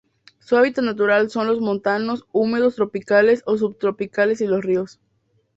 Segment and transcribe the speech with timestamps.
[0.39, 4.99] Su hábitat natural son los montanos húmedos tropicales o subtropicales y los ríos.